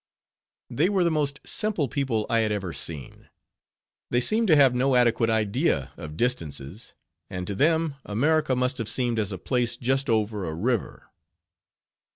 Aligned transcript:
They 0.71 0.89
were 0.89 1.03
the 1.03 1.11
most 1.11 1.39
simple 1.45 1.87
people 1.87 2.25
I 2.27 2.39
had 2.39 2.51
ever 2.51 2.73
seen. 2.73 3.27
They 4.09 4.19
seemed 4.19 4.47
to 4.47 4.55
have 4.55 4.73
no 4.73 4.95
adequate 4.95 5.29
idea 5.29 5.91
of 5.95 6.17
distances; 6.17 6.95
and 7.29 7.45
to 7.45 7.53
them, 7.53 7.97
America 8.03 8.55
must 8.55 8.79
have 8.79 8.89
seemed 8.89 9.19
as 9.19 9.31
a 9.31 9.37
place 9.37 9.77
just 9.77 10.09
over 10.09 10.43
a 10.43 10.55
river. 10.55 11.11